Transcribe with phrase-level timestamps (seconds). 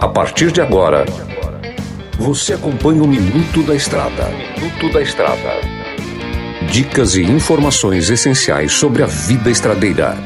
[0.00, 1.04] A partir de agora,
[2.18, 4.30] você acompanha o Minuto da Estrada.
[4.58, 5.60] Minuto da Estrada.
[6.72, 10.16] Dicas e informações essenciais sobre a vida estradeira.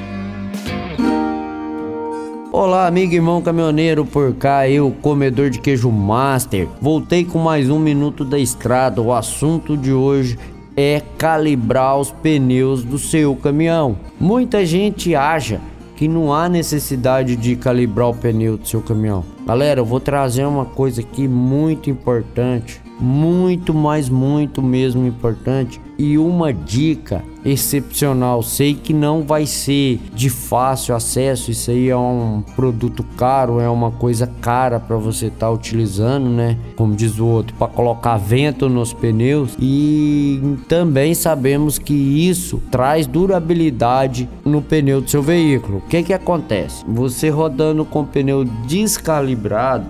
[2.52, 6.68] Olá, amigo irmão caminhoneiro, por cá eu, comedor de queijo master.
[6.80, 9.02] Voltei com mais um Minuto da Estrada.
[9.02, 10.38] O assunto de hoje
[10.76, 13.96] é calibrar os pneus do seu caminhão.
[14.20, 15.60] Muita gente acha
[15.96, 19.33] que não há necessidade de calibrar o pneu do seu caminhão.
[19.46, 25.80] Galera, eu vou trazer uma coisa aqui muito importante muito, mas muito mesmo importante.
[25.96, 31.96] E uma dica excepcional, sei que não vai ser de fácil acesso, isso aí é
[31.96, 36.56] um produto caro, é uma coisa cara para você estar tá utilizando, né?
[36.74, 39.54] Como diz o outro, para colocar vento nos pneus.
[39.60, 45.78] E também sabemos que isso traz durabilidade no pneu do seu veículo.
[45.78, 46.84] O que que acontece?
[46.88, 49.33] Você rodando com pneu descalibrado,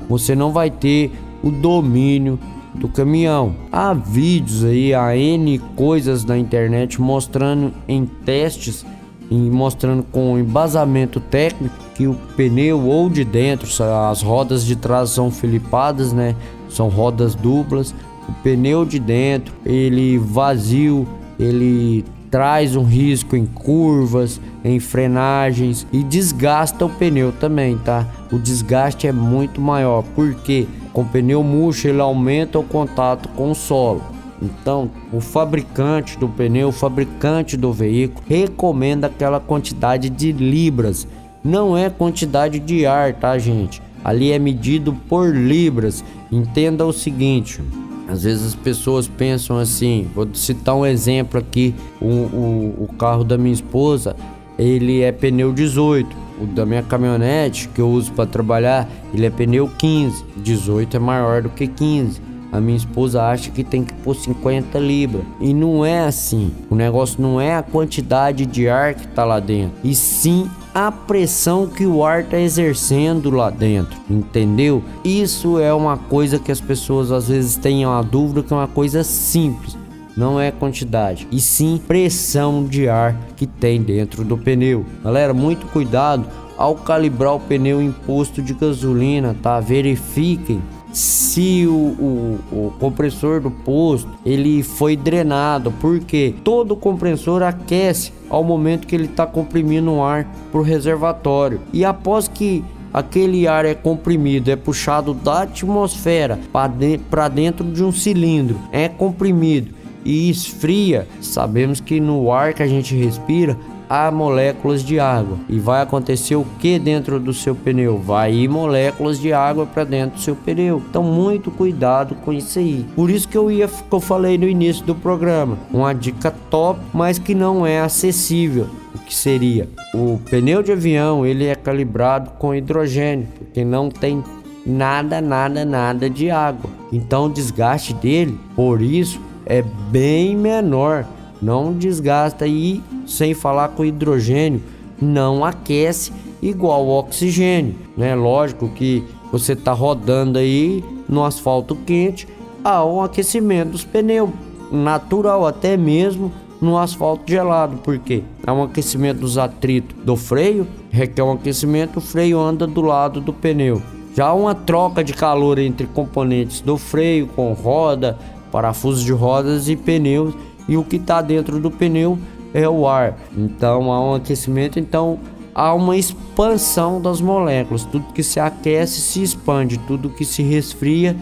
[0.09, 1.13] você não vai ter
[1.43, 2.39] o domínio
[2.75, 3.55] do caminhão.
[3.71, 8.85] Há vídeos aí, há N coisas na internet mostrando em testes
[9.31, 13.69] e mostrando com embasamento técnico que o pneu ou de dentro,
[14.11, 16.35] as rodas de trás são filipadas, né?
[16.69, 17.95] São rodas duplas.
[18.29, 21.07] O pneu de dentro, ele vazio,
[21.39, 28.07] ele traz um risco em curvas, em frenagens e desgasta o pneu também, tá?
[28.35, 33.55] O desgaste é muito maior, porque com pneu murcho ele aumenta o contato com o
[33.55, 34.03] solo.
[34.43, 41.07] Então, o fabricante do pneu, o fabricante do veículo, recomenda aquela quantidade de libras.
[41.45, 43.81] Não é quantidade de ar, tá, gente?
[44.03, 46.05] Ali é medido por libras.
[46.33, 47.63] Entenda o seguinte:
[48.09, 53.23] às vezes as pessoas pensam assim, vou citar um exemplo aqui, o, o, o carro
[53.23, 54.17] da minha esposa,
[54.59, 56.24] ele é pneu 18.
[56.41, 60.25] O da minha caminhonete que eu uso para trabalhar, ele é pneu 15.
[60.37, 62.21] 18 é maior do que 15.
[62.53, 65.25] A minha esposa acha que tem que pôr 50 libras.
[65.41, 66.53] E não é assim.
[66.71, 70.91] O negócio não é a quantidade de ar que tá lá dentro, e sim a
[70.91, 74.83] pressão que o ar está exercendo lá dentro, entendeu?
[75.05, 78.69] Isso é uma coisa que as pessoas às vezes têm uma dúvida que é uma
[78.69, 79.77] coisa simples.
[80.17, 84.87] Não é quantidade, e sim pressão de ar que tem dentro do pneu.
[85.03, 86.25] Galera, muito cuidado
[86.57, 89.59] ao calibrar o pneu em posto de gasolina, tá?
[89.59, 98.13] Verifiquem se o, o, o, compressor do posto ele foi drenado, porque todo compressor aquece
[98.31, 103.49] ao momento que ele está comprimindo o ar para o reservatório e após que aquele
[103.49, 109.75] ar é comprimido, é puxado da atmosfera para dentro de um cilindro, é comprimido
[110.05, 113.57] e esfria, sabemos que no ar que a gente respira
[113.89, 115.39] há moléculas de água.
[115.49, 117.99] E vai acontecer o que dentro do seu pneu?
[117.99, 120.83] Vai ir moléculas de água para dentro do seu pneu.
[120.89, 122.85] Então, muito cuidado com isso aí.
[122.95, 126.81] Por isso que eu ia que eu falei no início do programa, uma dica top,
[126.93, 128.67] mas que não é acessível.
[128.95, 129.69] O que seria?
[129.95, 134.23] O pneu de avião, ele é calibrado com hidrogênio, porque não tem
[134.67, 136.71] nada, nada, nada de água.
[136.93, 141.07] Então, o desgaste dele, por isso, é bem menor
[141.41, 144.63] não desgasta e sem falar com hidrogênio
[145.01, 148.15] não aquece igual o oxigênio, né?
[148.15, 152.27] Lógico que você está rodando aí no asfalto quente
[152.63, 154.31] há um aquecimento dos pneus
[154.73, 161.23] natural até mesmo no asfalto gelado, porque há um aquecimento dos atritos do freio, requer
[161.23, 163.83] um aquecimento, o freio anda do lado do pneu.
[164.17, 168.17] Já uma troca de calor entre componentes do freio com roda,
[168.55, 170.33] parafusos de rodas e pneus
[170.69, 172.17] e o que está dentro do pneu
[172.55, 173.19] é o ar.
[173.37, 175.19] Então há um aquecimento, então
[175.53, 177.85] há uma expansão das moléculas.
[177.85, 181.17] Tudo que se aquece se expande, tudo que se resfria,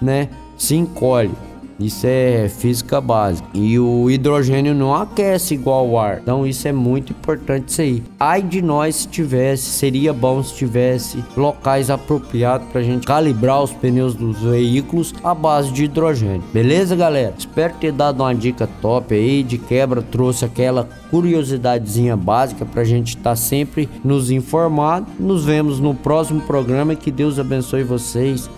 [0.00, 1.32] né, se encolhe.
[1.78, 3.48] Isso é física básica.
[3.54, 6.20] E o hidrogênio não aquece igual o ar.
[6.22, 8.02] Então isso é muito importante isso aí.
[8.18, 13.62] Ai de nós se tivesse, seria bom se tivesse locais apropriados para a gente calibrar
[13.62, 16.42] os pneus dos veículos à base de hidrogênio.
[16.52, 17.34] Beleza, galera?
[17.38, 19.42] Espero ter dado uma dica top aí.
[19.42, 25.06] De quebra trouxe aquela curiosidadezinha básica para a gente estar tá sempre nos informando.
[25.18, 26.94] Nos vemos no próximo programa.
[26.94, 28.48] Que Deus abençoe vocês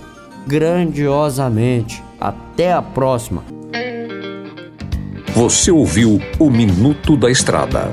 [0.46, 2.07] grandiosamente.
[2.20, 3.44] Até a próxima.
[5.34, 7.92] Você ouviu o Minuto da Estrada.